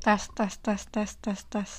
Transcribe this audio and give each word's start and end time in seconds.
Tes, 0.00 0.32
tes, 0.32 0.56
tes, 0.64 0.80
tes, 0.88 1.12
tes, 1.20 1.40
tes. 1.52 1.72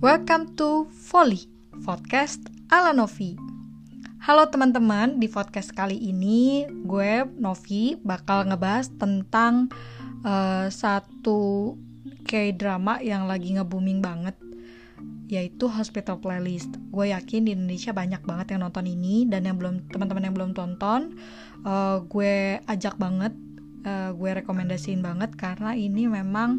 Welcome 0.00 0.56
to 0.56 0.88
Volley, 1.12 1.44
podcast 1.84 2.40
ala 2.72 2.96
Novi. 2.96 3.36
Halo 4.24 4.48
teman-teman, 4.48 5.20
di 5.20 5.28
podcast 5.28 5.68
kali 5.76 6.00
ini 6.00 6.64
gue 6.88 7.28
Novi 7.36 8.00
bakal 8.00 8.48
ngebahas 8.48 8.88
tentang 8.96 9.68
uh, 10.24 10.72
satu 10.72 11.76
K-drama 12.24 13.04
yang 13.04 13.28
lagi 13.28 13.52
nge-booming 13.52 14.00
banget 14.00 14.49
yaitu 15.30 15.70
Hospital 15.70 16.18
Playlist. 16.18 16.74
Gue 16.90 17.14
yakin 17.14 17.46
di 17.46 17.54
Indonesia 17.54 17.94
banyak 17.94 18.26
banget 18.26 18.52
yang 18.52 18.66
nonton 18.66 18.84
ini 18.90 19.30
dan 19.30 19.46
yang 19.46 19.56
belum 19.56 19.86
teman-teman 19.94 20.26
yang 20.26 20.34
belum 20.34 20.52
tonton, 20.58 21.14
uh, 21.62 22.02
gue 22.10 22.58
ajak 22.66 22.98
banget, 22.98 23.30
uh, 23.86 24.10
gue 24.10 24.30
rekomendasiin 24.42 25.00
banget 25.00 25.30
karena 25.38 25.78
ini 25.78 26.10
memang 26.10 26.58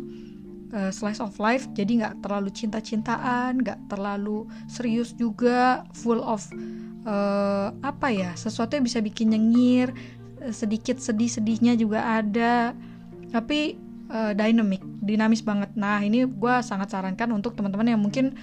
uh, 0.71 0.87
slice 0.89 1.19
of 1.19 1.35
life, 1.35 1.67
jadi 1.75 1.91
nggak 1.99 2.15
terlalu 2.23 2.49
cinta-cintaan, 2.55 3.59
nggak 3.59 3.91
terlalu 3.91 4.47
serius 4.71 5.11
juga, 5.19 5.83
full 5.91 6.23
of 6.23 6.39
uh, 7.03 7.75
apa 7.83 8.07
ya, 8.07 8.31
sesuatu 8.39 8.79
yang 8.79 8.87
bisa 8.87 9.03
bikin 9.03 9.35
nyengir, 9.35 9.91
sedikit 10.55 10.97
sedih-sedihnya 10.97 11.75
juga 11.75 12.23
ada, 12.23 12.71
tapi 13.35 13.90
uh, 14.11 14.33
dynamic, 14.35 14.83
dinamis 14.99 15.41
banget. 15.41 15.71
Nah 15.79 16.03
ini 16.03 16.27
gue 16.27 16.55
sangat 16.61 16.91
sarankan 16.91 17.31
untuk 17.31 17.55
teman-teman 17.55 17.87
yang 17.87 18.01
mungkin 18.03 18.35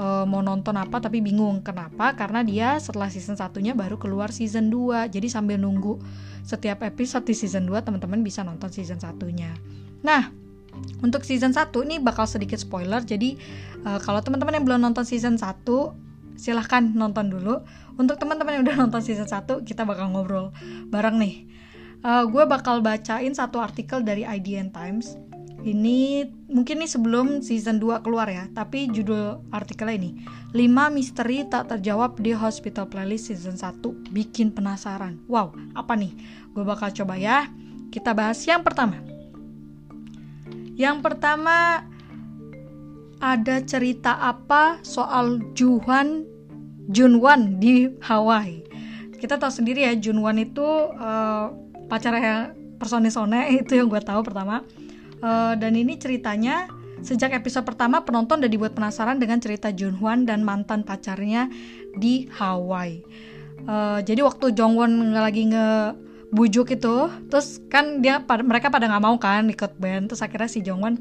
uh, 0.00 0.24
mau 0.24 0.40
nonton 0.40 0.74
apa 0.80 0.98
tapi 0.98 1.20
bingung. 1.20 1.60
Kenapa? 1.60 2.16
Karena 2.16 2.40
dia 2.40 2.80
setelah 2.80 3.12
season 3.12 3.36
satunya 3.36 3.76
baru 3.76 4.00
keluar 4.00 4.32
season 4.32 4.72
2 4.72 5.12
jadi 5.12 5.28
sambil 5.28 5.60
nunggu 5.60 6.00
setiap 6.42 6.82
episode 6.82 7.28
di 7.28 7.36
season 7.36 7.68
2 7.68 7.84
teman-teman 7.84 8.24
bisa 8.24 8.40
nonton 8.40 8.72
season 8.72 8.98
satunya. 8.98 9.52
Nah 10.00 10.32
untuk 11.04 11.22
season 11.28 11.52
1 11.52 11.70
ini 11.84 12.00
bakal 12.00 12.24
sedikit 12.24 12.56
spoiler. 12.56 13.04
Jadi 13.04 13.36
uh, 13.84 14.00
kalau 14.00 14.24
teman-teman 14.24 14.56
yang 14.56 14.64
belum 14.64 14.80
nonton 14.80 15.04
season 15.04 15.36
1 15.36 15.44
silahkan 16.40 16.80
nonton 16.80 17.28
dulu. 17.28 17.60
Untuk 18.00 18.16
teman-teman 18.16 18.56
yang 18.56 18.62
udah 18.64 18.76
nonton 18.80 19.04
season 19.04 19.28
1 19.28 19.68
kita 19.68 19.84
bakal 19.84 20.08
ngobrol 20.08 20.56
bareng 20.88 21.20
nih 21.20 21.59
uh, 22.04 22.24
gue 22.28 22.44
bakal 22.48 22.84
bacain 22.84 23.32
satu 23.32 23.60
artikel 23.60 24.04
dari 24.04 24.24
IDN 24.26 24.72
Times 24.72 25.16
ini 25.60 26.24
mungkin 26.48 26.80
nih 26.80 26.88
sebelum 26.88 27.44
season 27.44 27.76
2 27.76 28.00
keluar 28.00 28.24
ya, 28.32 28.48
tapi 28.56 28.88
judul 28.88 29.44
artikelnya 29.52 29.96
ini 30.00 30.10
5 30.56 30.96
misteri 30.96 31.44
tak 31.44 31.68
terjawab 31.68 32.16
di 32.16 32.32
Hospital 32.32 32.88
Playlist 32.88 33.28
season 33.28 33.60
1 33.60 33.84
bikin 34.12 34.56
penasaran. 34.56 35.20
Wow, 35.28 35.52
apa 35.76 35.92
nih? 36.00 36.16
Gue 36.56 36.64
bakal 36.64 36.96
coba 36.96 37.20
ya. 37.20 37.52
Kita 37.92 38.16
bahas 38.16 38.40
yang 38.48 38.64
pertama. 38.64 39.04
Yang 40.80 40.96
pertama 41.04 41.84
ada 43.20 43.60
cerita 43.60 44.16
apa 44.16 44.80
soal 44.80 45.44
Juhan 45.52 46.24
Junwan 46.88 47.60
di 47.60 47.92
Hawaii. 48.00 48.64
Kita 49.20 49.36
tahu 49.36 49.52
sendiri 49.52 49.84
ya 49.84 49.92
Junwan 49.92 50.40
itu 50.40 50.64
uh, 50.96 51.52
pacarnya 51.90 52.54
personil 52.78 53.10
Sone 53.10 53.50
itu 53.60 53.74
yang 53.74 53.90
gue 53.90 54.00
tahu 54.00 54.22
pertama 54.22 54.62
Uh, 55.20 55.52
dan 55.60 55.76
ini 55.76 56.00
ceritanya 56.00 56.72
sejak 57.04 57.36
episode 57.36 57.68
pertama 57.68 58.00
penonton 58.04 58.40
udah 58.40 58.48
dibuat 58.48 58.72
penasaran 58.72 59.20
dengan 59.20 59.36
cerita 59.36 59.68
Junhwan 59.68 60.24
dan 60.24 60.40
mantan 60.40 60.80
pacarnya 60.80 61.52
di 61.96 62.24
Hawaii. 62.32 63.04
Uh, 63.68 64.00
jadi 64.00 64.24
waktu 64.24 64.56
Jongwon 64.56 65.12
lagi 65.12 65.52
nge 65.52 65.92
bujuk 66.32 66.72
itu, 66.72 67.12
terus 67.28 67.60
kan 67.68 68.00
dia 68.00 68.24
pada 68.24 68.40
mereka 68.40 68.72
pada 68.72 68.88
nggak 68.88 69.04
mau 69.04 69.16
kan 69.20 69.44
ikut 69.52 69.76
band, 69.76 70.08
terus 70.08 70.24
akhirnya 70.24 70.48
si 70.48 70.64
Jongwon 70.64 70.96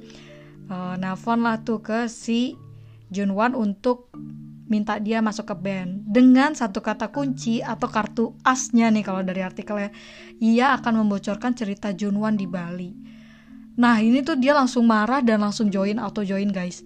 uh, 0.68 1.00
nelfon 1.00 1.40
lah 1.40 1.64
tuh 1.64 1.80
ke 1.80 2.12
si 2.12 2.60
Junhwan 3.08 3.56
untuk 3.56 4.12
minta 4.70 5.02
dia 5.02 5.20
masuk 5.20 5.50
ke 5.50 5.56
band 5.58 6.06
dengan 6.06 6.54
satu 6.54 6.80
kata 6.80 7.10
kunci 7.10 7.60
atau 7.66 7.90
kartu 7.90 8.38
asnya 8.46 8.94
nih 8.94 9.02
kalau 9.02 9.26
dari 9.26 9.42
artikelnya 9.42 9.90
ia 10.38 10.78
akan 10.78 11.04
membocorkan 11.04 11.58
cerita 11.58 11.90
Junwan 11.92 12.38
di 12.38 12.46
Bali 12.46 13.10
Nah 13.80 14.04
ini 14.04 14.20
tuh 14.20 14.36
dia 14.36 14.52
langsung 14.52 14.84
marah 14.84 15.24
dan 15.24 15.40
langsung 15.40 15.72
join 15.72 15.96
auto 16.04 16.20
join 16.28 16.52
guys. 16.52 16.84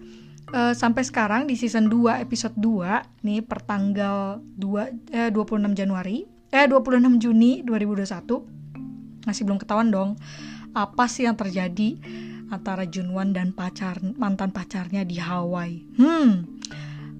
Uh, 0.54 0.70
sampai 0.70 1.02
sekarang 1.02 1.50
di 1.50 1.58
season 1.58 1.90
2 1.90 2.22
episode 2.22 2.54
2 2.62 3.26
nih 3.26 3.42
pertanggal 3.42 4.38
2 4.54 5.10
eh 5.10 5.30
26 5.34 5.74
Januari 5.74 6.22
eh 6.54 6.66
26 6.70 7.18
Juni 7.18 7.66
2021 7.66 9.26
masih 9.26 9.42
belum 9.48 9.58
ketahuan 9.58 9.88
dong 9.90 10.10
apa 10.76 11.08
sih 11.10 11.26
yang 11.26 11.34
terjadi 11.34 11.98
antara 12.52 12.86
Junwan 12.86 13.34
dan 13.34 13.50
pacar 13.50 13.98
mantan 14.14 14.54
pacarnya 14.54 15.02
di 15.02 15.18
Hawaii. 15.18 15.82
Hmm. 15.98 16.60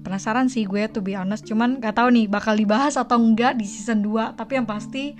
Penasaran 0.05 0.45
sih 0.53 0.69
gue 0.69 0.85
to 0.93 1.01
be 1.01 1.17
honest, 1.17 1.49
cuman 1.49 1.81
gak 1.81 1.97
tahu 1.97 2.13
nih 2.13 2.29
bakal 2.29 2.53
dibahas 2.53 2.93
atau 2.93 3.17
enggak 3.17 3.57
di 3.57 3.65
season 3.65 4.05
2, 4.05 4.37
tapi 4.37 4.61
yang 4.61 4.69
pasti 4.69 5.17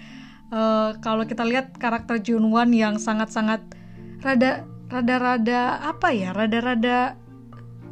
uh, 0.53 0.93
kalau 1.01 1.25
kita 1.25 1.41
lihat 1.41 1.73
karakter 1.81 2.21
Junwan 2.21 2.69
yang 2.69 3.01
sangat-sangat 3.01 3.65
rada 4.21 4.69
rada 4.85 5.15
rada 5.17 5.61
apa 5.81 6.13
ya 6.13 6.29
rada 6.37 6.59
rada 6.61 6.97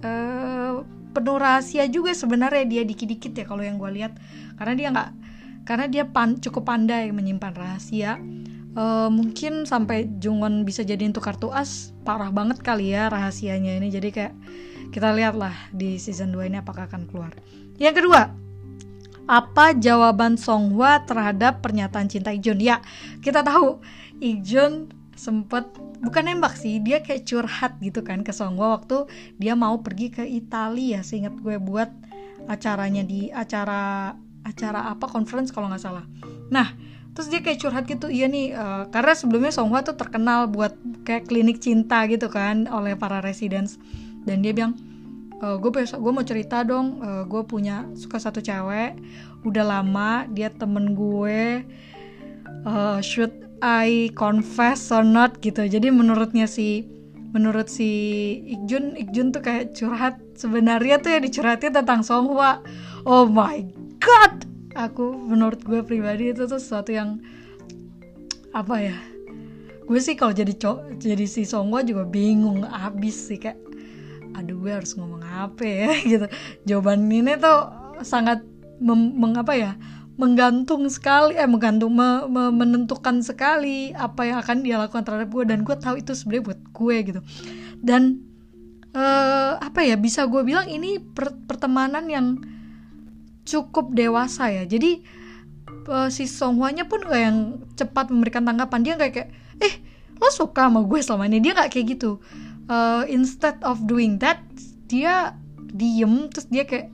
uh, 0.06 0.86
penuh 1.14 1.38
rahasia 1.38 1.86
juga 1.88 2.12
sebenarnya 2.12 2.66
dia 2.66 2.84
dikit-dikit 2.86 3.34
ya 3.38 3.46
kalau 3.46 3.62
yang 3.62 3.78
gue 3.78 3.90
lihat. 3.94 4.18
Karena 4.58 4.74
dia 4.74 4.88
nggak 4.90 5.10
karena 5.64 5.86
dia 5.88 6.04
pan, 6.04 6.36
cukup 6.42 6.68
pandai 6.68 7.14
menyimpan 7.14 7.54
rahasia. 7.56 8.20
Uh, 8.74 9.06
mungkin 9.14 9.70
sampai 9.70 10.10
Jungwon 10.18 10.66
bisa 10.66 10.82
jadi 10.82 11.06
untuk 11.06 11.22
kartu 11.22 11.54
as 11.54 11.94
parah 12.02 12.34
banget 12.34 12.60
kali 12.66 12.92
ya 12.92 13.08
rahasianya 13.08 13.78
ini. 13.78 13.94
Jadi 13.94 14.10
kayak 14.10 14.34
kita 14.94 15.10
lihatlah 15.10 15.58
di 15.74 15.98
season 15.98 16.30
2 16.30 16.54
ini 16.54 16.62
apakah 16.62 16.86
akan 16.86 17.10
keluar. 17.10 17.34
Yang 17.82 18.06
kedua 18.06 18.30
apa 19.26 19.74
jawaban 19.74 20.38
Songhwa 20.38 21.02
terhadap 21.10 21.66
pernyataan 21.66 22.06
cinta 22.06 22.30
Ijun? 22.30 22.62
Ya 22.62 22.78
kita 23.26 23.42
tahu 23.42 23.82
Ijun 24.22 24.94
sempet 25.18 25.66
bukan 26.06 26.30
nembak 26.30 26.54
sih 26.54 26.78
dia 26.78 27.02
kayak 27.02 27.26
curhat 27.26 27.74
gitu 27.82 28.06
kan 28.06 28.22
ke 28.22 28.30
Songwa 28.30 28.78
waktu 28.78 29.10
dia 29.42 29.58
mau 29.58 29.82
pergi 29.82 30.14
ke 30.14 30.24
Italia. 30.30 31.02
Seingat 31.02 31.34
gue 31.42 31.58
buat 31.58 31.90
acaranya 32.46 33.02
di 33.02 33.34
acara 33.34 34.14
acara 34.46 34.94
apa 34.94 35.10
conference 35.10 35.50
kalau 35.50 35.74
nggak 35.74 35.82
salah. 35.82 36.06
Nah 36.54 36.70
terus 37.14 37.30
dia 37.30 37.42
kayak 37.46 37.62
curhat 37.62 37.86
gitu 37.86 38.10
iya 38.10 38.26
nih 38.26 38.58
uh, 38.58 38.90
karena 38.90 39.14
sebelumnya 39.14 39.54
Songhwa 39.54 39.86
tuh 39.86 39.94
terkenal 39.94 40.50
buat 40.50 40.74
kayak 41.06 41.30
klinik 41.30 41.62
cinta 41.62 42.10
gitu 42.10 42.26
kan 42.26 42.66
oleh 42.66 42.98
para 42.98 43.22
residents 43.22 43.78
dan 44.24 44.44
dia 44.44 44.56
bilang 44.56 44.74
e, 45.38 45.48
gue 45.60 45.72
besok 45.72 46.00
gue 46.00 46.12
mau 46.16 46.26
cerita 46.26 46.64
dong 46.64 47.04
uh, 47.04 47.24
gue 47.28 47.44
punya 47.44 47.88
suka 47.96 48.18
satu 48.20 48.40
cewek 48.40 48.96
udah 49.44 49.64
lama 49.64 50.24
dia 50.32 50.48
temen 50.48 50.96
gue 50.96 51.64
uh, 52.66 53.00
shoot 53.04 53.32
I 53.64 54.12
confess 54.12 54.92
or 54.92 55.08
not? 55.08 55.40
Gitu. 55.40 55.64
Jadi 55.72 55.88
menurutnya 55.88 56.52
si 56.52 56.84
menurut 57.32 57.72
si 57.72 57.90
Ikjun 58.46 58.94
Ikjun 59.00 59.34
tuh 59.34 59.42
kayak 59.42 59.74
curhat 59.74 60.20
sebenarnya 60.38 61.02
tuh 61.02 61.18
ya 61.18 61.20
dicurhatin 61.24 61.74
tentang 61.74 62.06
Songhwa 62.06 62.62
oh 63.10 63.26
my 63.26 63.64
god! 63.98 64.46
Aku 64.78 65.16
menurut 65.16 65.64
gue 65.66 65.82
pribadi 65.82 66.30
itu 66.30 66.46
tuh 66.46 66.62
sesuatu 66.62 66.94
yang 66.94 67.22
apa 68.54 68.86
ya 68.86 68.98
gue 69.84 70.00
sih 70.00 70.14
kalau 70.14 70.30
jadi 70.30 70.54
cowok 70.54 71.02
jadi 71.02 71.26
si 71.26 71.42
Songhwa 71.42 71.82
juga 71.82 72.06
bingung 72.06 72.62
abis 72.70 73.34
sih 73.34 73.42
kayak 73.42 73.58
aduh 74.34 74.58
gue 74.60 74.72
harus 74.74 74.94
ngomong 74.98 75.24
apa 75.24 75.64
ya? 75.64 75.92
Gitu. 76.12 76.28
Jawaban 76.66 77.10
ini 77.10 77.38
tuh 77.38 77.70
sangat 78.02 78.42
mengapa 78.84 79.56
ya 79.56 79.80
menggantung 80.14 80.86
sekali 80.94 81.34
eh 81.34 81.50
menggantung 81.50 81.90
me, 81.90 82.30
me, 82.30 82.54
menentukan 82.54 83.26
sekali 83.26 83.98
apa 83.98 84.30
yang 84.30 84.38
akan 84.46 84.62
dia 84.62 84.78
lakukan 84.78 85.02
terhadap 85.02 85.30
gue 85.34 85.44
dan 85.50 85.66
gue 85.66 85.74
tahu 85.74 85.98
itu 85.98 86.14
sebenarnya 86.14 86.44
buat 86.54 86.62
gue 86.70 86.96
gitu. 87.10 87.22
Dan 87.82 88.22
uh, 88.94 89.58
apa 89.58 89.82
ya 89.82 89.98
bisa 89.98 90.30
gue 90.30 90.46
bilang 90.46 90.70
ini 90.70 91.02
per, 91.02 91.34
pertemanan 91.50 92.06
yang 92.06 92.38
cukup 93.44 93.90
dewasa 93.98 94.54
ya. 94.54 94.64
Jadi 94.70 95.02
uh, 95.90 96.14
si 96.14 96.30
Songhwanya 96.30 96.86
pun 96.86 97.02
gak 97.02 97.22
yang 97.22 97.38
cepat 97.74 98.14
memberikan 98.14 98.46
tanggapan. 98.46 98.86
Dia 98.86 98.96
kayak 99.02 99.14
kayak 99.18 99.30
eh 99.66 99.74
lo 100.22 100.30
suka 100.30 100.70
sama 100.70 100.86
gue 100.86 101.00
selama 101.02 101.26
ini? 101.26 101.42
Dia 101.42 101.58
nggak 101.58 101.74
kayak 101.74 101.86
gitu 101.98 102.22
uh, 102.70 103.04
instead 103.10 103.58
of 103.64 103.84
doing 103.90 104.20
that 104.20 104.40
dia 104.88 105.34
diem 105.74 106.30
terus 106.30 106.46
dia 106.48 106.64
kayak 106.68 106.94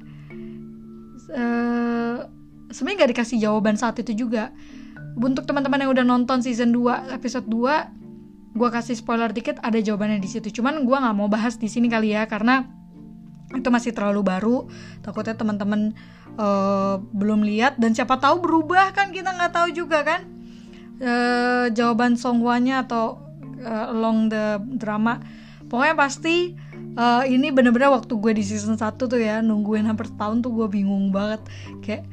uh, 1.33 2.25
sebenarnya 2.71 2.97
nggak 3.05 3.11
dikasih 3.17 3.37
jawaban 3.41 3.75
saat 3.75 3.99
itu 4.01 4.25
juga. 4.25 4.53
Untuk 5.19 5.43
teman-teman 5.43 5.83
yang 5.83 5.91
udah 5.91 6.05
nonton 6.05 6.39
season 6.39 6.71
2 6.71 7.11
episode 7.11 7.49
2 7.49 7.99
gue 8.49 8.69
kasih 8.69 8.97
spoiler 8.97 9.29
dikit 9.29 9.61
ada 9.61 9.77
jawabannya 9.77 10.21
di 10.21 10.29
situ. 10.29 10.49
Cuman 10.61 10.87
gue 10.87 10.97
nggak 10.97 11.15
mau 11.15 11.27
bahas 11.27 11.59
di 11.59 11.67
sini 11.67 11.91
kali 11.91 12.15
ya 12.15 12.25
karena 12.25 12.65
itu 13.53 13.67
masih 13.67 13.91
terlalu 13.91 14.21
baru. 14.25 14.57
Takutnya 15.03 15.35
teman-teman 15.35 15.93
uh, 16.37 17.01
belum 17.13 17.43
lihat. 17.43 17.77
Dan 17.81 17.93
siapa 17.97 18.21
tahu 18.21 18.41
berubah 18.41 18.93
kan 18.95 19.11
kita 19.11 19.33
nggak 19.35 19.53
tahu 19.53 19.67
juga 19.73 20.05
kan. 20.05 20.21
Uh, 20.99 21.71
jawaban 21.71 22.19
Songhwa-nya 22.19 22.83
atau 22.83 23.23
uh, 23.63 23.95
along 23.95 24.27
the 24.27 24.59
drama 24.75 25.19
pokoknya 25.69 25.95
pasti 25.95 26.57
uh, 26.97 27.23
ini 27.23 27.53
bener-bener 27.53 27.93
waktu 27.93 28.13
gue 28.17 28.33
di 28.35 28.43
season 28.43 28.75
1 28.75 28.97
tuh 28.99 29.19
ya 29.19 29.39
nungguin 29.39 29.85
hampir 29.85 30.09
tahun 30.17 30.41
tuh 30.41 30.51
gue 30.51 30.67
bingung 30.81 31.13
banget. 31.13 31.39
Kayak 31.85 32.09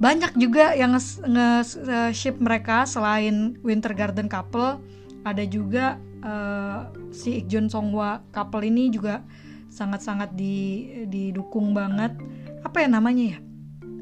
banyak 0.00 0.32
juga 0.40 0.72
yang 0.72 0.96
nge-ship 0.96 2.40
mereka 2.40 2.88
selain 2.88 3.56
Winter 3.60 3.92
Garden 3.92 4.28
couple. 4.28 4.80
Ada 5.24 5.44
juga 5.44 6.00
uh, 6.24 6.88
si 7.12 7.44
Ikjun 7.44 7.68
Songhwa 7.68 8.24
couple 8.32 8.64
ini 8.64 8.88
juga 8.88 9.20
sangat-sangat 9.68 10.32
di 10.32 10.88
didukung 11.04 11.76
banget. 11.76 12.16
Apa 12.64 12.84
ya 12.84 12.88
namanya 12.88 13.36
ya? 13.36 13.38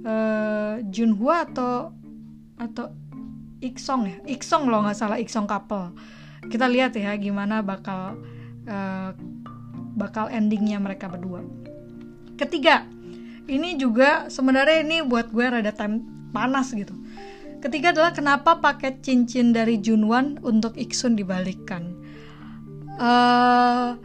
Uh, 0.09 0.75
Junhwa 0.89 1.45
atau 1.51 1.91
atau 2.59 2.95
Iksong 3.59 4.03
ya? 4.07 4.17
Iksong 4.39 4.71
loh 4.71 4.87
nggak 4.87 4.95
salah 4.95 5.19
Iksong 5.19 5.51
couple. 5.51 5.91
Kita 6.47 6.71
lihat 6.71 6.95
ya 6.95 7.11
gimana 7.19 7.59
bakal 7.59 8.15
uh, 8.69 9.11
bakal 9.99 10.31
endingnya 10.31 10.79
mereka 10.79 11.11
berdua. 11.11 11.43
Ketiga 12.39 12.87
ini 13.49 13.81
juga 13.81 14.29
sebenarnya 14.29 14.85
ini 14.85 15.01
buat 15.03 15.33
gue 15.33 15.43
rada 15.49 15.73
time 15.73 16.05
panas 16.31 16.71
gitu. 16.77 16.93
Ketiga 17.59 17.91
adalah 17.91 18.15
kenapa 18.15 18.63
paket 18.63 19.03
cincin 19.03 19.51
dari 19.51 19.83
Junwan 19.83 20.39
untuk 20.47 20.79
Iksun 20.79 21.19
dibalikkan. 21.19 21.91
Uh, 22.95 23.99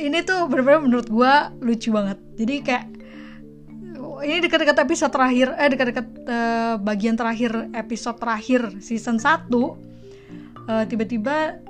ini 0.00 0.22
tuh 0.26 0.50
benar-benar 0.50 0.82
menurut 0.82 1.06
gue 1.06 1.32
lucu 1.62 1.94
banget. 1.94 2.18
Jadi 2.34 2.54
kayak 2.66 2.86
ini 4.26 4.42
dekat-dekat 4.42 4.78
episode 4.80 5.12
terakhir 5.12 5.48
eh 5.54 5.68
dekat-dekat 5.68 6.06
uh, 6.26 6.74
bagian 6.80 7.14
terakhir 7.14 7.68
episode 7.76 8.16
terakhir 8.16 8.80
season 8.80 9.20
1 9.20 9.52
uh, 9.52 9.72
eh, 10.66 10.84
tiba-tiba 10.88 11.60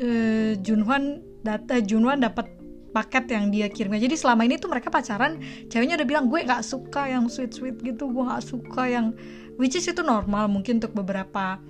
uh, 0.00 0.52
Junhwan 0.60 1.22
data 1.46 1.78
Junhwan 1.78 2.20
dapat 2.20 2.56
paket 2.96 3.28
yang 3.28 3.52
dia 3.52 3.68
kirimnya. 3.68 4.00
Jadi 4.00 4.16
selama 4.16 4.48
ini 4.48 4.56
tuh 4.56 4.72
mereka 4.72 4.88
pacaran 4.88 5.36
ceweknya 5.68 6.00
udah 6.00 6.08
bilang 6.08 6.32
gue 6.32 6.40
nggak 6.40 6.64
suka 6.64 7.12
yang 7.12 7.28
sweet 7.28 7.52
sweet 7.52 7.76
gitu 7.84 8.08
gue 8.08 8.24
nggak 8.24 8.40
suka 8.40 8.88
yang 8.88 9.12
which 9.60 9.76
is 9.76 9.84
itu 9.84 10.00
normal 10.00 10.48
mungkin 10.48 10.80
untuk 10.80 10.96
beberapa 10.96 11.60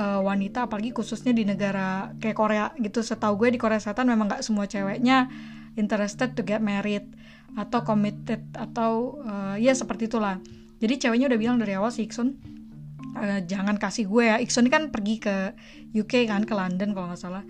uh, 0.00 0.20
wanita 0.24 0.64
apalagi 0.64 0.96
khususnya 0.96 1.36
di 1.36 1.44
negara 1.44 2.16
kayak 2.16 2.36
Korea 2.36 2.66
gitu. 2.80 3.04
Setahu 3.04 3.36
gue 3.44 3.52
di 3.52 3.60
Korea 3.60 3.76
Selatan 3.76 4.08
memang 4.08 4.32
nggak 4.32 4.40
semua 4.40 4.64
ceweknya 4.64 5.28
interested 5.76 6.32
to 6.32 6.40
get 6.40 6.64
married 6.64 7.04
atau 7.60 7.84
committed 7.84 8.40
atau 8.56 9.20
uh, 9.20 9.60
ya 9.60 9.76
seperti 9.76 10.08
itulah. 10.08 10.40
Jadi 10.80 10.96
ceweknya 10.96 11.28
udah 11.28 11.38
bilang 11.38 11.60
dari 11.60 11.76
awal 11.76 11.92
si 11.92 12.08
Iksun 12.08 12.40
uh, 13.20 13.40
jangan 13.44 13.76
kasih 13.76 14.08
gue 14.08 14.32
ya. 14.32 14.40
Iksun 14.40 14.72
kan 14.72 14.88
pergi 14.88 15.20
ke 15.20 15.52
UK 15.92 16.24
kan 16.24 16.48
ke 16.48 16.56
London 16.56 16.96
kalau 16.96 17.12
nggak 17.12 17.20
salah 17.20 17.44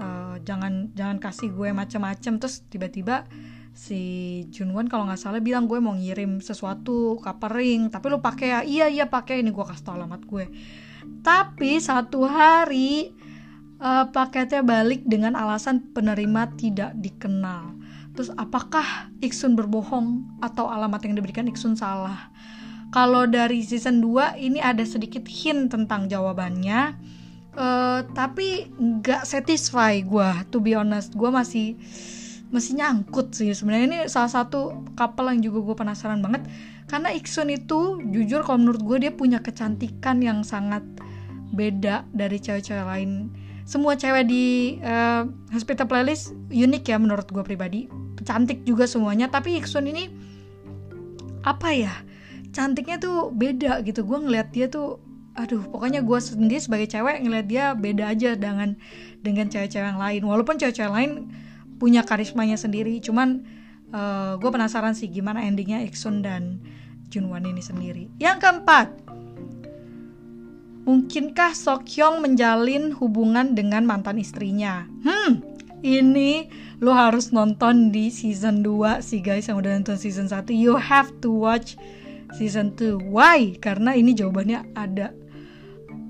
uh, 0.00 0.36
jangan 0.42 0.92
jangan 0.96 1.18
kasih 1.20 1.52
gue 1.52 1.72
macem-macem. 1.72 2.40
Terus 2.40 2.64
tiba-tiba 2.68 3.28
si 3.76 4.00
Junwon 4.48 4.88
kalau 4.88 5.04
nggak 5.04 5.20
salah 5.20 5.44
bilang 5.44 5.68
gue 5.68 5.76
mau 5.76 5.92
ngirim 5.92 6.40
sesuatu 6.40 7.20
kapering 7.20 7.92
tapi 7.92 8.06
lu 8.08 8.24
pakai 8.24 8.46
ya? 8.48 8.60
Iya 8.64 8.86
iya 8.88 9.04
pakai. 9.08 9.44
Ini 9.44 9.50
gue 9.52 9.64
kasih 9.64 9.84
tau 9.84 9.94
alamat 9.96 10.22
gue. 10.24 10.44
Tapi 11.22 11.80
satu 11.82 12.24
hari 12.26 13.12
uh, 13.80 14.08
paketnya 14.10 14.62
balik 14.64 15.04
dengan 15.04 15.36
alasan 15.36 15.92
penerima 15.92 16.56
tidak 16.56 16.96
dikenal. 16.96 17.76
Terus 18.16 18.32
apakah 18.32 19.12
Iksun 19.20 19.52
berbohong 19.52 20.40
atau 20.40 20.72
alamat 20.72 21.04
yang 21.04 21.20
diberikan 21.20 21.44
Iksun 21.44 21.76
salah? 21.76 22.32
Kalau 22.88 23.28
dari 23.28 23.60
season 23.60 24.00
2 24.00 24.40
ini 24.40 24.62
ada 24.62 24.80
sedikit 24.86 25.28
hint 25.28 25.68
tentang 25.68 26.08
jawabannya. 26.08 26.96
Uh, 27.56 28.04
tapi 28.12 28.68
nggak 28.76 29.24
satisfy 29.24 30.04
gue, 30.04 30.28
to 30.52 30.60
be 30.60 30.76
honest. 30.76 31.16
Gue 31.16 31.32
masih 31.32 31.80
masih 32.52 32.78
nyangkut 32.78 33.32
sih. 33.32 33.50
Sebenarnya 33.56 33.86
ini 33.88 33.98
salah 34.12 34.30
satu 34.30 34.84
couple 34.94 35.32
yang 35.32 35.40
juga 35.40 35.72
gue 35.72 35.76
penasaran 35.80 36.20
banget. 36.20 36.44
Karena 36.86 37.10
Iksun 37.10 37.50
itu 37.50 37.98
jujur 38.12 38.46
kalau 38.46 38.62
menurut 38.62 38.82
gue 38.84 39.08
dia 39.08 39.12
punya 39.12 39.42
kecantikan 39.42 40.22
yang 40.22 40.46
sangat 40.46 40.84
beda 41.50 42.06
dari 42.14 42.38
cewek-cewek 42.38 42.86
lain. 42.86 43.32
Semua 43.66 43.98
cewek 43.98 44.30
di 44.30 44.78
uh, 44.84 45.26
hospital 45.50 45.90
playlist 45.90 46.36
unik 46.54 46.84
ya 46.86 46.96
menurut 47.02 47.26
gue 47.26 47.42
pribadi. 47.42 47.90
Cantik 48.22 48.62
juga 48.62 48.86
semuanya 48.86 49.26
tapi 49.26 49.58
Iksun 49.58 49.86
ini 49.86 50.10
apa 51.46 51.70
ya 51.70 51.94
cantiknya 52.50 52.98
tuh 53.02 53.34
beda 53.34 53.82
gitu. 53.82 54.06
Gue 54.06 54.22
ngeliat 54.22 54.54
dia 54.54 54.70
tuh 54.70 55.02
aduh 55.36 55.62
pokoknya 55.68 56.00
gue 56.00 56.18
sendiri 56.18 56.60
sebagai 56.60 56.88
cewek 56.88 57.20
ngeliat 57.20 57.46
dia 57.46 57.64
beda 57.76 58.12
aja 58.12 58.34
dengan 58.34 58.74
dengan 59.20 59.46
cewek-cewek 59.52 59.88
yang 59.94 60.00
lain. 60.00 60.22
Walaupun 60.24 60.56
cewek-cewek 60.56 60.92
lain 60.92 61.30
punya 61.76 62.02
karismanya 62.02 62.56
sendiri 62.56 62.96
cuman 63.04 63.44
uh, 63.92 63.96
eh, 63.96 64.32
gue 64.40 64.50
penasaran 64.50 64.96
sih 64.96 65.12
gimana 65.12 65.44
endingnya 65.44 65.84
Iksun 65.84 66.24
dan 66.24 66.64
Junwan 67.12 67.44
ini 67.44 67.60
sendiri. 67.60 68.08
Yang 68.16 68.48
keempat 68.48 68.88
mungkinkah 70.88 71.52
Sokyong 71.52 72.24
menjalin 72.24 72.96
hubungan 72.96 73.52
dengan 73.52 73.84
mantan 73.84 74.16
istrinya? 74.16 74.88
Hmm 75.04 75.56
ini 75.84 76.48
lo 76.80 76.92
harus 76.96 77.30
nonton 77.30 77.92
di 77.92 78.08
season 78.08 78.64
2 78.64 79.04
sih 79.04 79.20
guys 79.20 79.46
yang 79.46 79.60
udah 79.60 79.76
nonton 79.76 80.00
season 80.00 80.26
1 80.26 80.48
you 80.50 80.74
have 80.74 81.12
to 81.20 81.28
watch 81.28 81.76
season 82.34 82.74
2 82.74 83.06
why? 83.06 83.54
Karena 83.62 83.94
ini 83.94 84.12
jawabannya 84.16 84.74
ada 84.74 85.14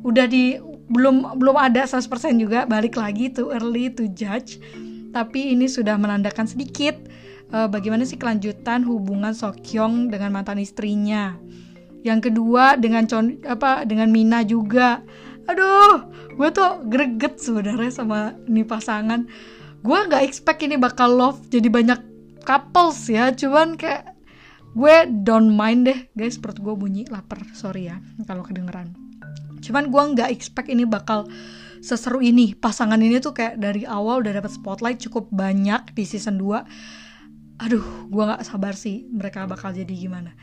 udah 0.06 0.26
di 0.30 0.54
belum 0.86 1.34
belum 1.42 1.56
ada 1.58 1.82
100% 1.82 2.06
juga 2.38 2.62
balik 2.62 2.94
lagi 2.94 3.26
to 3.34 3.50
early 3.50 3.90
to 3.90 4.06
judge. 4.14 4.62
Tapi 5.10 5.56
ini 5.56 5.66
sudah 5.66 5.98
menandakan 5.98 6.46
sedikit 6.46 6.94
uh, 7.50 7.66
bagaimana 7.66 8.06
sih 8.06 8.14
kelanjutan 8.14 8.86
hubungan 8.86 9.34
Sokyong 9.34 10.14
dengan 10.14 10.30
mantan 10.30 10.62
istrinya. 10.62 11.34
Yang 12.06 12.30
kedua 12.30 12.78
dengan 12.78 13.10
Chon 13.10 13.42
apa 13.42 13.82
dengan 13.82 14.14
Mina 14.14 14.46
juga. 14.46 15.02
Aduh 15.50 16.06
gue 16.38 16.48
tuh 16.54 16.86
greget 16.86 17.42
sebenarnya 17.42 17.90
sama 17.90 18.38
ini 18.46 18.62
pasangan. 18.62 19.26
Gue 19.82 19.98
nggak 20.06 20.22
expect 20.22 20.62
ini 20.62 20.78
bakal 20.78 21.18
love 21.18 21.42
jadi 21.50 21.66
banyak 21.66 21.98
couples 22.46 23.10
ya 23.10 23.34
cuman 23.34 23.74
kayak 23.74 24.14
gue 24.78 24.94
don't 25.26 25.50
mind 25.50 25.90
deh. 25.90 25.98
Guys 26.14 26.38
perut 26.38 26.62
gue 26.62 26.74
bunyi 26.78 27.02
lapar 27.10 27.42
sorry 27.58 27.90
ya 27.90 27.98
kalau 28.28 28.46
kedengeran 28.46 29.05
cuman 29.66 29.90
gue 29.90 30.02
nggak 30.14 30.30
expect 30.30 30.70
ini 30.70 30.86
bakal 30.86 31.26
seseru 31.82 32.22
ini. 32.22 32.54
Pasangan 32.54 32.98
ini 33.02 33.18
tuh 33.18 33.34
kayak 33.34 33.58
dari 33.58 33.82
awal 33.82 34.22
udah 34.22 34.38
dapat 34.38 34.54
spotlight 34.54 35.02
cukup 35.02 35.26
banyak 35.34 35.92
di 35.92 36.06
season 36.06 36.38
2 36.38 36.96
aduh 37.56 38.12
gue 38.12 38.20
nggak 38.20 38.44
sabar 38.44 38.76
sih 38.76 39.08
mereka 39.08 39.48
bakal 39.48 39.72
jadi 39.72 39.90
gimana. 39.90 40.36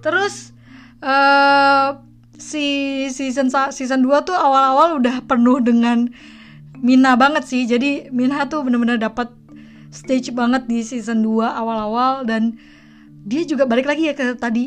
Terus 0.00 0.54
uh, 1.02 1.98
si 2.38 3.06
season 3.10 3.50
season 3.70 4.00
2 4.06 4.28
tuh 4.28 4.36
awal-awal 4.36 4.98
udah 4.98 5.22
penuh 5.26 5.58
dengan 5.62 6.10
Mina 6.82 7.14
banget 7.14 7.46
sih. 7.46 7.62
Jadi 7.62 8.10
Mina 8.10 8.46
tuh 8.50 8.66
bener-bener 8.66 8.98
dapat 8.98 9.30
stage 9.94 10.34
banget 10.34 10.66
di 10.66 10.82
season 10.82 11.22
2 11.22 11.46
awal-awal 11.46 12.26
dan 12.26 12.58
dia 13.22 13.46
juga 13.46 13.70
balik 13.70 13.86
lagi 13.86 14.10
ya 14.10 14.14
ke 14.18 14.34
tadi 14.34 14.66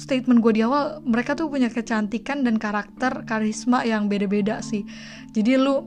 statement 0.00 0.40
gue 0.40 0.56
di 0.56 0.62
awal 0.64 1.04
mereka 1.04 1.36
tuh 1.36 1.52
punya 1.52 1.68
kecantikan 1.68 2.40
dan 2.40 2.56
karakter 2.56 3.28
karisma 3.28 3.84
yang 3.84 4.08
beda-beda 4.08 4.64
sih. 4.64 4.88
Jadi 5.36 5.60
lu 5.60 5.84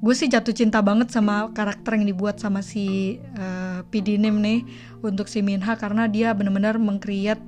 gue 0.00 0.14
sih 0.16 0.26
jatuh 0.26 0.56
cinta 0.56 0.82
banget 0.82 1.12
sama 1.14 1.52
karakter 1.54 1.94
yang 2.00 2.10
dibuat 2.10 2.42
sama 2.42 2.64
si 2.64 3.16
uh, 3.36 3.38
eh, 3.38 3.78
Pidinim 3.88 4.40
nih 4.40 4.64
untuk 5.04 5.28
si 5.28 5.44
Minha 5.44 5.76
karena 5.76 6.08
dia 6.08 6.32
bener-bener 6.32 6.80
mengkreat 6.80 7.38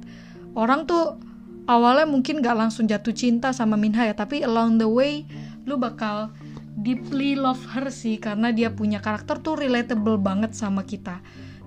orang 0.53 0.85
tuh 0.85 1.17
awalnya 1.65 2.05
mungkin 2.05 2.45
gak 2.45 2.53
langsung 2.53 2.85
jatuh 2.85 3.17
cinta 3.17 3.57
sama 3.57 3.81
Minha 3.81 4.05
ya 4.05 4.13
tapi 4.13 4.45
along 4.45 4.77
the 4.77 4.89
way 4.89 5.25
lu 5.65 5.81
bakal 5.81 6.29
deeply 6.77 7.37
love 7.37 7.61
her 7.73 7.89
sih 7.89 8.21
karena 8.21 8.53
dia 8.53 8.73
punya 8.73 9.01
karakter 9.01 9.41
tuh 9.41 9.57
relatable 9.57 10.19
banget 10.19 10.53
sama 10.57 10.83
kita. 10.83 11.21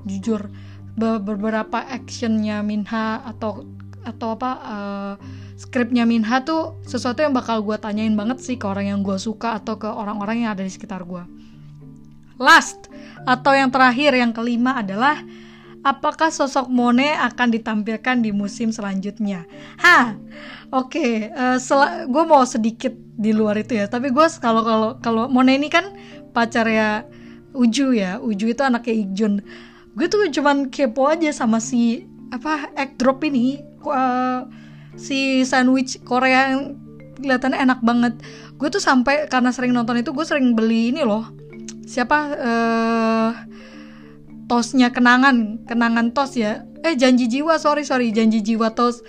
Jujur 0.06 0.50
beberapa 0.96 1.84
actionnya 1.84 2.64
Minha 2.64 3.24
atau 3.24 3.68
atau 4.06 4.38
apa 4.38 4.52
uh, 4.62 5.14
skripnya 5.58 6.06
Minha 6.06 6.46
tuh 6.46 6.78
sesuatu 6.86 7.26
yang 7.26 7.34
bakal 7.34 7.66
gue 7.66 7.76
tanyain 7.82 8.14
banget 8.14 8.40
sih 8.40 8.56
ke 8.56 8.64
orang 8.70 8.94
yang 8.94 9.00
gue 9.02 9.18
suka 9.18 9.58
atau 9.58 9.82
ke 9.82 9.90
orang-orang 9.90 10.46
yang 10.46 10.54
ada 10.54 10.62
di 10.62 10.70
sekitar 10.70 11.02
gue 11.04 11.24
last 12.38 12.92
atau 13.26 13.52
yang 13.56 13.72
terakhir 13.74 14.14
yang 14.14 14.32
kelima 14.36 14.80
adalah 14.80 15.24
apakah 15.86 16.34
sosok 16.34 16.68
Monet 16.68 17.16
akan 17.22 17.54
ditampilkan 17.54 18.26
di 18.26 18.34
musim 18.34 18.74
selanjutnya? 18.74 19.46
Ha, 19.82 20.18
oke, 20.74 20.98
okay, 20.98 21.30
uh, 21.32 22.06
gue 22.10 22.24
mau 22.26 22.42
sedikit 22.44 22.92
di 23.16 23.32
luar 23.32 23.62
itu 23.62 23.78
ya. 23.78 23.86
Tapi 23.86 24.10
gue 24.10 24.26
kalau 24.42 24.66
kalau 24.66 24.90
kalau 25.00 25.24
Monet 25.30 25.62
ini 25.62 25.70
kan 25.70 25.94
pacar 26.34 26.66
ya 26.66 27.06
Uju 27.56 27.96
ya, 27.96 28.20
Uju 28.20 28.52
itu 28.52 28.62
anaknya 28.66 28.94
Ikjun. 29.06 29.34
Gue 29.96 30.12
tuh 30.12 30.28
cuman 30.28 30.68
kepo 30.68 31.08
aja 31.08 31.32
sama 31.32 31.64
si 31.64 32.04
apa 32.34 32.68
act 32.76 33.00
drop 33.00 33.24
ini 33.24 33.64
uh, 33.90 34.48
si 34.96 35.44
sandwich 35.44 36.00
Korea 36.04 36.56
yang 36.56 36.80
kelihatannya 37.20 37.60
enak 37.64 37.80
banget. 37.84 38.14
Gue 38.56 38.68
tuh 38.72 38.84
sampai 38.84 39.28
karena 39.28 39.52
sering 39.52 39.76
nonton 39.76 40.00
itu 40.00 40.12
gue 40.12 40.26
sering 40.28 40.56
beli 40.56 40.92
ini 40.92 41.04
loh. 41.04 41.28
Siapa 41.86 42.18
uh, 42.36 43.32
tosnya 44.48 44.92
kenangan 44.92 45.64
kenangan 45.68 46.12
tos 46.12 46.36
ya. 46.36 46.64
Eh 46.86 46.94
janji 46.96 47.26
jiwa 47.28 47.58
sorry 47.58 47.88
sorry 47.88 48.12
janji 48.12 48.44
jiwa 48.44 48.72
tos. 48.76 49.04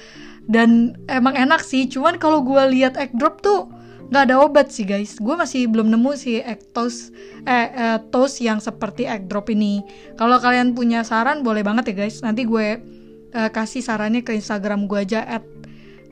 Dan 0.47 0.95
emang 1.11 1.35
enak 1.35 1.63
sih 1.67 1.91
cuman 1.91 2.23
kalau 2.23 2.47
gue 2.47 2.63
lihat 2.71 2.95
egg 2.95 3.11
drop 3.19 3.43
tuh 3.43 3.67
nggak 4.07 4.23
ada 4.31 4.39
obat 4.39 4.71
sih 4.71 4.87
guys. 4.87 5.19
Gue 5.19 5.35
masih 5.35 5.67
belum 5.67 5.91
nemu 5.91 6.15
si 6.15 6.39
egg 6.39 6.71
toast 6.71 7.11
eh, 7.43 7.71
eh 7.75 7.99
toast 8.15 8.39
yang 8.39 8.63
seperti 8.63 9.11
egg 9.11 9.27
drop 9.27 9.51
ini. 9.51 9.83
Kalau 10.15 10.39
kalian 10.39 10.79
punya 10.79 11.03
saran 11.03 11.43
boleh 11.43 11.67
banget 11.67 11.91
ya 11.91 12.07
guys. 12.07 12.23
Nanti 12.23 12.47
gue 12.47 12.96
uh, 13.33 13.51
kasih 13.51 13.83
sarannya 13.83 14.23
ke 14.23 14.35
instagram 14.37 14.87
gue 14.87 15.03
aja 15.03 15.25
at 15.25 15.45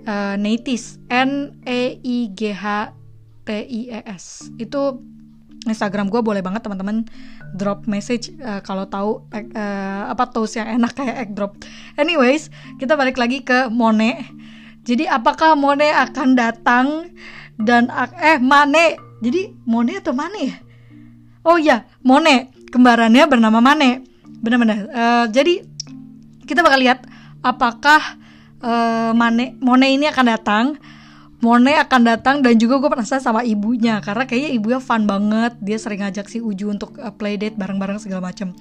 uh, 0.09 0.35
Neitis 0.40 0.99
N 1.12 1.59
E 1.62 2.00
I 2.00 2.18
G 2.33 2.50
H 2.54 2.94
T 3.44 3.49
I 3.52 3.80
E 3.92 4.00
S 4.09 4.49
itu 4.56 4.99
Instagram 5.64 6.12
gue 6.12 6.21
boleh 6.21 6.44
banget 6.44 6.64
teman-teman 6.64 7.09
drop 7.56 7.88
message 7.88 8.35
uh, 8.42 8.61
kalau 8.61 8.85
tahu 8.85 9.25
uh, 9.33 10.02
apa 10.12 10.28
toast 10.28 10.61
yang 10.61 10.68
enak 10.80 10.92
kayak 10.92 11.16
egg 11.25 11.30
drop. 11.33 11.56
Anyways, 11.97 12.52
kita 12.76 12.99
balik 12.99 13.16
lagi 13.16 13.40
ke 13.40 13.73
Mone. 13.73 14.28
Jadi 14.85 15.09
apakah 15.09 15.56
Mone 15.56 15.88
akan 15.88 16.37
datang 16.37 17.09
dan 17.56 17.88
eh 18.21 18.37
Mane? 18.37 19.00
Jadi 19.25 19.56
Mone 19.64 19.97
atau 19.97 20.12
Mane 20.12 20.40
ya? 20.44 20.56
Oh 21.49 21.56
iya, 21.56 21.88
Mone. 22.04 22.52
Kembarannya 22.68 23.25
bernama 23.25 23.64
Mane. 23.64 24.04
Benar-benar. 24.44 24.78
Uh, 24.92 25.26
jadi 25.33 25.64
kita 26.44 26.60
bakal 26.64 26.80
lihat 26.80 27.04
apakah 27.44 28.00
uh, 28.64 29.12
Mane 29.12 29.56
Mone 29.60 29.88
ini 29.92 30.08
akan 30.08 30.26
datang. 30.26 30.66
Mone 31.44 31.76
akan 31.76 32.08
datang 32.08 32.40
dan 32.40 32.56
juga 32.56 32.80
gue 32.80 32.88
penasaran 32.88 33.20
sama 33.20 33.44
ibunya 33.44 34.00
karena 34.00 34.24
kayaknya 34.24 34.50
ibunya 34.56 34.80
fun 34.80 35.04
banget. 35.04 35.52
Dia 35.60 35.76
sering 35.76 36.00
ngajak 36.00 36.24
si 36.32 36.40
Uju 36.40 36.72
untuk 36.72 36.96
uh, 36.96 37.12
play 37.12 37.36
date 37.36 37.60
bareng-bareng 37.60 38.00
segala 38.00 38.32
macam 38.32 38.56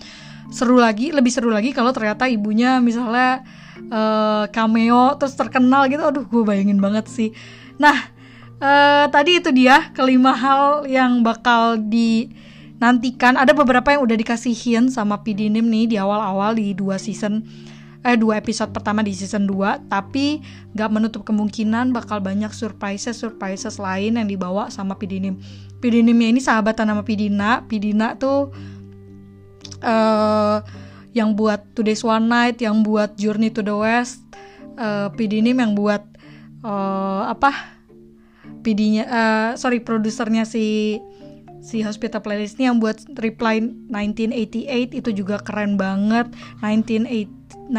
seru 0.52 0.76
lagi 0.76 1.16
lebih 1.16 1.32
seru 1.32 1.48
lagi 1.50 1.72
kalau 1.72 1.96
ternyata 1.96 2.28
ibunya 2.28 2.84
misalnya 2.84 3.42
uh, 3.88 4.52
cameo 4.52 5.16
terus 5.16 5.40
terkenal 5.40 5.88
gitu. 5.88 6.04
Aduh 6.04 6.28
gue 6.28 6.44
bayangin 6.44 6.84
banget 6.84 7.08
sih. 7.08 7.32
Nah 7.80 8.12
uh, 8.60 9.08
tadi 9.08 9.40
itu 9.40 9.56
dia 9.56 9.88
kelima 9.96 10.36
hal 10.36 10.84
yang 10.84 11.24
bakal 11.24 11.80
dinantikan 12.84 13.40
ada 13.40 13.56
beberapa 13.56 13.96
yang 13.96 14.04
udah 14.04 14.20
dikasihin 14.20 14.92
sama 14.92 15.24
Pidinim 15.24 15.64
nih 15.72 15.88
di 15.88 15.96
awal-awal 15.96 16.60
di 16.60 16.76
dua 16.76 17.00
season 17.00 17.40
eh 18.04 18.20
dua 18.20 18.44
episode 18.44 18.76
pertama 18.76 19.00
di 19.00 19.16
season 19.16 19.48
2 19.48 19.88
tapi 19.88 20.44
gak 20.76 20.92
menutup 20.92 21.24
kemungkinan 21.24 21.96
bakal 21.96 22.20
banyak 22.20 22.52
surprises 22.52 23.16
surprises 23.16 23.80
lain 23.80 24.20
yang 24.20 24.28
dibawa 24.28 24.68
sama 24.68 25.00
Pidinim 25.00 25.40
Pidinimnya 25.80 26.28
ini 26.36 26.44
sahabatan 26.44 26.92
sama 26.92 27.08
Pidina 27.08 27.64
Pidina 27.64 28.20
tuh 28.20 28.52
uh, 29.80 30.60
yang 31.16 31.40
buat 31.40 31.64
Today's 31.72 32.04
One 32.04 32.28
Night 32.28 32.60
yang 32.60 32.84
buat 32.84 33.16
Journey 33.16 33.56
to 33.56 33.64
the 33.64 33.72
West 33.72 34.20
uh, 34.76 35.08
Pidinim 35.16 35.56
yang 35.64 35.72
buat 35.72 36.04
uh, 36.68 37.32
apa 37.32 37.80
Pidinya 38.60 39.04
uh, 39.08 39.50
sorry 39.56 39.80
produsernya 39.80 40.44
si 40.44 41.00
si 41.64 41.80
Hospital 41.80 42.20
Playlist 42.20 42.60
ini 42.60 42.68
yang 42.68 42.84
buat 42.84 43.00
Reply 43.16 43.64
1988 43.90 45.00
itu 45.00 45.10
juga 45.16 45.40
keren 45.40 45.80
banget. 45.80 46.28
1997 46.60 47.72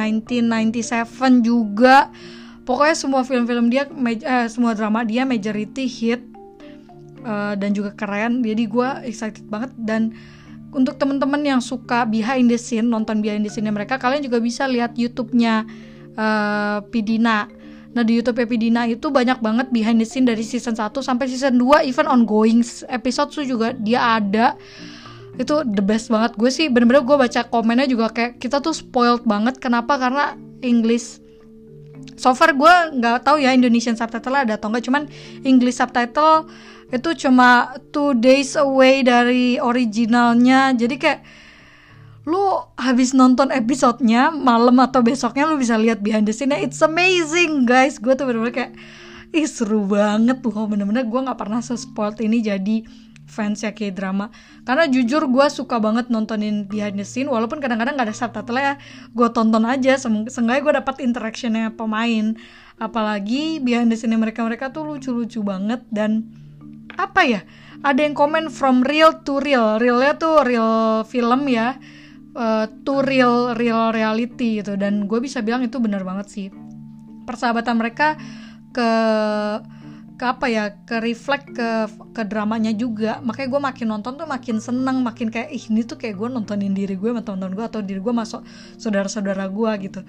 juga. 1.45 2.09
Pokoknya 2.65 2.97
semua 2.97 3.23
film-film 3.29 3.69
dia 3.69 3.85
eh, 4.25 4.49
semua 4.49 4.73
drama 4.73 5.05
dia 5.05 5.29
majority 5.29 5.85
hit 5.85 6.25
uh, 7.29 7.53
dan 7.61 7.77
juga 7.77 7.93
keren. 7.93 8.41
Jadi 8.41 8.65
gue 8.65 8.89
excited 9.05 9.45
banget. 9.53 9.77
Dan 9.77 10.17
untuk 10.73 10.97
temen-temen 10.97 11.45
yang 11.45 11.61
suka 11.61 12.09
behind 12.09 12.49
the 12.49 12.57
scene 12.57 12.89
nonton 12.89 13.21
behind 13.21 13.45
the 13.45 13.53
scene 13.53 13.69
mereka 13.69 14.01
kalian 14.01 14.25
juga 14.25 14.43
bisa 14.43 14.67
lihat 14.67 14.97
YouTube-nya 14.99 15.69
uh, 16.19 16.83
Pidina 16.89 17.47
Nah 17.95 18.03
di 18.03 18.19
YouTube 18.19 18.43
Epidina 18.43 18.85
itu 18.91 19.09
banyak 19.09 19.39
banget 19.39 19.71
behind 19.71 20.03
the 20.03 20.07
scene 20.07 20.27
dari 20.27 20.43
season 20.43 20.75
1 20.75 20.91
sampai 20.99 21.31
season 21.31 21.57
2 21.63 21.87
even 21.87 22.11
ongoing 22.11 22.61
episode 22.91 23.31
tuh 23.31 23.47
juga 23.47 23.71
dia 23.73 24.19
ada. 24.19 24.59
Itu 25.39 25.63
the 25.63 25.83
best 25.83 26.11
banget. 26.11 26.35
Gue 26.35 26.51
sih 26.51 26.67
bener-bener 26.67 27.07
gue 27.07 27.17
baca 27.17 27.41
komennya 27.47 27.87
juga 27.87 28.11
kayak 28.11 28.43
kita 28.43 28.59
tuh 28.59 28.75
spoiled 28.75 29.23
banget. 29.23 29.63
Kenapa? 29.63 29.95
Karena 29.99 30.35
English. 30.63 31.23
So 32.15 32.35
far 32.35 32.55
gue 32.55 32.75
nggak 32.99 33.27
tahu 33.27 33.43
ya 33.43 33.55
Indonesian 33.55 33.99
subtitle 33.99 34.35
ada 34.35 34.55
atau 34.55 34.71
enggak 34.71 34.87
cuman 34.87 35.11
English 35.43 35.83
subtitle 35.83 36.47
itu 36.95 37.27
cuma 37.27 37.75
two 37.91 38.15
days 38.15 38.55
away 38.55 39.03
dari 39.03 39.59
originalnya. 39.59 40.75
Jadi 40.75 40.95
kayak 40.99 41.21
lu 42.25 42.41
habis 42.81 43.13
nonton 43.13 43.53
episodenya 43.53 44.33
malam 44.33 44.81
atau 44.81 45.05
besoknya 45.05 45.45
lu 45.45 45.61
bisa 45.61 45.77
lihat 45.77 46.01
behind 46.01 46.25
the 46.25 46.33
scene 46.33 46.57
it's 46.57 46.81
amazing 46.81 47.69
guys. 47.69 48.01
Gue 48.01 48.17
tuh 48.17 48.25
bener-bener 48.25 48.53
kayak 48.53 48.73
ih 49.37 49.45
seru 49.45 49.85
banget 49.85 50.41
tuh 50.41 50.55
bener-bener 50.65 51.05
gue 51.05 51.21
nggak 51.21 51.37
pernah 51.37 51.61
se-spoiled 51.61 52.17
ini 52.25 52.41
jadi 52.41 52.77
fans 53.25 53.65
ya 53.65 53.73
kayak 53.73 53.97
drama 53.97 54.29
karena 54.69 54.85
jujur 54.87 55.27
gue 55.27 55.47
suka 55.49 55.81
banget 55.81 56.13
nontonin 56.13 56.69
behind 56.69 57.01
the 57.01 57.05
scene 57.09 57.27
walaupun 57.27 57.59
kadang-kadang 57.61 57.97
gak 57.97 58.09
ada 58.09 58.17
subtitle 58.17 58.57
ya. 58.61 58.75
Gue 59.13 59.29
tonton 59.33 59.65
aja 59.69 60.01
seenggaknya 60.01 60.61
gue 60.65 60.75
dapat 60.81 60.97
interactionnya 61.05 61.77
pemain. 61.77 62.37
Apalagi 62.81 63.61
behind 63.61 63.93
the 63.93 63.97
scene 64.01 64.17
mereka 64.17 64.41
mereka 64.45 64.73
tuh 64.73 64.89
lucu-lucu 64.89 65.45
banget 65.45 65.85
dan 65.93 66.25
apa 66.97 67.27
ya? 67.27 67.41
Ada 67.85 68.01
yang 68.07 68.17
komen 68.17 68.49
from 68.49 68.81
real 68.81 69.21
to 69.29 69.45
real. 69.45 69.77
Realnya 69.77 70.17
tuh 70.17 70.41
real 70.41 71.05
film 71.05 71.49
ya 71.53 71.77
uh, 72.35 72.67
to 72.83 73.01
real 73.03 73.55
real 73.57 73.95
reality 73.95 74.61
gitu. 74.61 74.75
Dan 74.77 75.07
gue 75.07 75.19
bisa 75.23 75.41
bilang 75.41 75.65
itu 75.65 75.79
benar 75.81 76.03
banget 76.03 76.27
sih. 76.29 76.47
Persahabatan 77.25 77.81
mereka 77.81 78.19
ke 78.75 78.91
ke 80.15 80.25
apa 80.31 80.47
ya 80.47 80.79
ke 80.87 81.03
reflect 81.03 81.59
ke 81.59 81.91
ke 82.15 82.23
dramanya 82.27 82.71
juga. 82.71 83.19
Makanya 83.23 83.49
gue 83.51 83.63
makin 83.63 83.87
nonton 83.91 84.13
tuh 84.15 84.29
makin 84.31 84.63
seneng 84.63 85.03
makin 85.03 85.31
kayak 85.31 85.51
ih 85.51 85.65
ini 85.71 85.83
tuh 85.83 85.99
kayak 85.99 86.15
gue 86.15 86.29
nontonin 86.31 86.71
diri 86.71 86.95
gue 86.95 87.11
sama 87.11 87.23
teman 87.27 87.51
gue 87.51 87.65
atau 87.67 87.83
diri 87.83 87.99
gue 87.99 88.15
masuk 88.15 88.47
saudara-saudara 88.79 89.51
gue 89.51 89.73
gitu. 89.91 90.01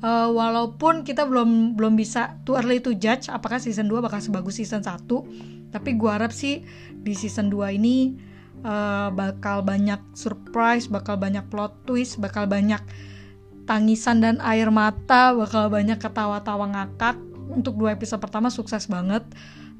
Uh, 0.00 0.32
walaupun 0.32 1.04
kita 1.04 1.28
belum 1.28 1.76
belum 1.76 1.92
bisa 1.92 2.40
too 2.48 2.56
early 2.56 2.80
to 2.80 2.96
judge 2.96 3.28
apakah 3.28 3.60
season 3.60 3.84
2 3.84 4.00
bakal 4.00 4.16
sebagus 4.16 4.56
season 4.56 4.80
1 4.80 4.96
tapi 5.68 5.90
gue 5.92 6.08
harap 6.08 6.32
sih 6.32 6.64
di 6.96 7.12
season 7.12 7.52
2 7.52 7.76
ini 7.76 8.16
uh, 8.64 9.08
bakal 9.12 9.64
banyak 9.64 10.00
surprise, 10.12 10.88
bakal 10.88 11.16
banyak 11.16 11.44
plot 11.48 11.72
twist, 11.88 12.20
bakal 12.20 12.44
banyak 12.44 12.80
tangisan 13.64 14.18
dan 14.18 14.36
air 14.42 14.68
mata, 14.72 15.32
bakal 15.36 15.70
banyak 15.70 15.96
ketawa-tawa 16.00 16.66
ngakak. 16.74 17.16
Untuk 17.50 17.74
dua 17.78 17.98
episode 17.98 18.22
pertama 18.22 18.46
sukses 18.50 18.86
banget. 18.86 19.26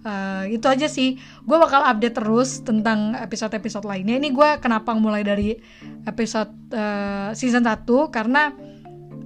Uh, 0.01 0.49
itu 0.49 0.65
aja 0.65 0.89
sih, 0.89 1.21
gue 1.45 1.57
bakal 1.61 1.85
update 1.85 2.17
terus 2.17 2.65
tentang 2.65 3.13
episode-episode 3.21 3.85
lainnya. 3.85 4.17
Ini 4.17 4.33
gue 4.33 4.49
kenapa 4.59 4.97
mulai 4.97 5.21
dari 5.21 5.61
episode 6.09 6.51
uh, 6.73 7.37
season 7.37 7.69
1 7.69 7.85
karena 8.09 8.49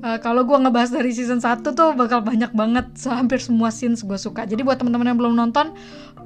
uh, 0.04 0.18
kalau 0.20 0.44
gue 0.44 0.58
ngebahas 0.60 0.90
dari 0.92 1.14
season 1.14 1.40
1 1.40 1.62
tuh 1.62 1.94
bakal 1.96 2.20
banyak 2.20 2.52
banget 2.52 2.90
hampir 3.18 3.40
semua 3.40 3.72
scenes 3.72 4.04
gue 4.04 4.18
suka 4.20 4.44
jadi 4.44 4.60
buat 4.60 4.76
teman-teman 4.76 5.14
yang 5.14 5.18
belum 5.18 5.34
nonton 5.38 5.72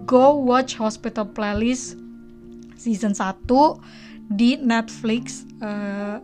go 0.09 0.35
watch 0.43 0.75
Hospital 0.81 1.31
Playlist 1.31 2.08
season 2.79 3.13
1 3.13 3.45
di 4.33 4.57
Netflix 4.57 5.45
uh, 5.61 6.23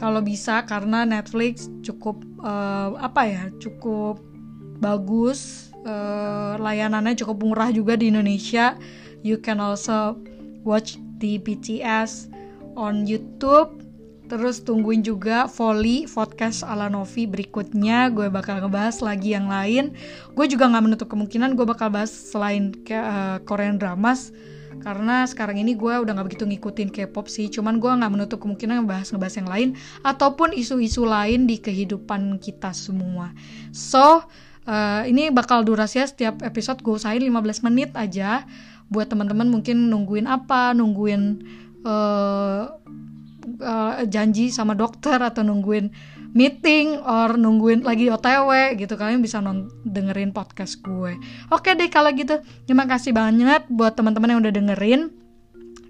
kalau 0.00 0.24
bisa 0.24 0.64
karena 0.64 1.04
Netflix 1.04 1.68
cukup 1.84 2.22
uh, 2.40 2.96
apa 2.96 3.22
ya 3.28 3.44
cukup 3.60 4.22
bagus 4.80 5.70
uh, 5.84 6.56
layanannya 6.56 7.16
cukup 7.20 7.44
murah 7.44 7.68
juga 7.72 7.96
di 8.00 8.08
Indonesia. 8.08 8.76
You 9.20 9.40
can 9.40 9.60
also 9.60 10.16
watch 10.64 10.96
di 11.20 11.36
BTS 11.36 12.32
on 12.76 13.04
YouTube. 13.04 13.84
Terus 14.30 14.62
tungguin 14.62 15.02
juga 15.02 15.50
Volley 15.50 16.06
podcast 16.06 16.62
ala 16.62 16.86
Novi 16.86 17.26
berikutnya. 17.26 18.14
Gue 18.14 18.30
bakal 18.30 18.62
ngebahas 18.62 19.02
lagi 19.02 19.34
yang 19.34 19.50
lain. 19.50 19.92
Gue 20.38 20.46
juga 20.46 20.70
gak 20.70 20.84
menutup 20.86 21.08
kemungkinan 21.10 21.58
gue 21.58 21.66
bakal 21.66 21.90
bahas 21.90 22.14
selain 22.14 22.70
ke, 22.70 22.94
uh, 22.94 23.42
Korean 23.42 23.74
dramas 23.74 24.30
karena 24.80 25.28
sekarang 25.28 25.60
ini 25.60 25.76
gue 25.76 25.92
udah 25.92 26.12
gak 26.16 26.26
begitu 26.32 26.44
ngikutin 26.48 26.88
K-pop 26.90 27.28
sih. 27.28 27.52
Cuman 27.52 27.78
gue 27.78 27.88
gak 27.88 28.12
menutup 28.12 28.38
kemungkinan 28.40 28.84
ngebahas 28.84 29.12
ngebahas 29.12 29.34
yang 29.36 29.48
lain. 29.48 29.68
Ataupun 30.02 30.56
isu-isu 30.56 31.04
lain 31.04 31.44
di 31.44 31.60
kehidupan 31.60 32.40
kita 32.40 32.72
semua. 32.72 33.32
So 33.70 34.24
uh, 34.66 35.02
ini 35.04 35.28
bakal 35.30 35.62
durasinya 35.62 36.08
setiap 36.08 36.40
episode 36.42 36.80
gue 36.80 36.96
usahain 36.96 37.22
15 37.22 37.66
menit 37.68 37.92
aja. 37.94 38.48
Buat 38.90 39.12
teman-teman 39.12 39.46
mungkin 39.46 39.86
nungguin 39.86 40.26
apa 40.26 40.74
nungguin 40.74 41.22
uh, 41.86 42.74
uh, 43.62 43.94
janji 44.08 44.50
sama 44.50 44.74
dokter 44.74 45.20
atau 45.20 45.46
nungguin 45.46 45.92
meeting 46.32 46.98
or 47.02 47.34
nungguin 47.34 47.82
lagi 47.82 48.06
OTW 48.10 48.78
gitu 48.78 48.94
kalian 48.94 49.22
bisa 49.22 49.42
non 49.42 49.70
dengerin 49.82 50.30
podcast 50.30 50.78
gue. 50.82 51.18
Oke 51.50 51.74
deh 51.74 51.90
kalau 51.90 52.10
gitu. 52.14 52.38
Terima 52.66 52.86
kasih 52.86 53.14
banget 53.14 53.66
buat 53.70 53.98
teman-teman 53.98 54.38
yang 54.38 54.40
udah 54.42 54.54
dengerin 54.54 55.10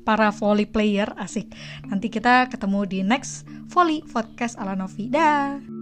para 0.03 0.33
volley 0.33 0.65
player 0.65 1.13
asik. 1.21 1.53
Nanti 1.87 2.09
kita 2.09 2.49
ketemu 2.49 2.81
di 2.89 2.99
next 3.05 3.45
volley 3.69 4.01
podcast 4.09 4.57
ala 4.57 4.73
Novi. 4.73 5.13
Dah. 5.13 5.80